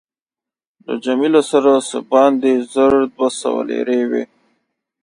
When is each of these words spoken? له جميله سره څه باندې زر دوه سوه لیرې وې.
له 0.85 0.93
جميله 1.03 1.41
سره 1.51 1.71
څه 1.89 1.97
باندې 2.11 2.51
زر 2.73 2.93
دوه 3.13 3.29
سوه 3.41 3.61
لیرې 3.69 4.01
وې. 4.09 4.23